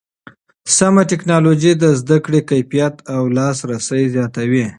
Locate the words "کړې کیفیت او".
2.25-3.21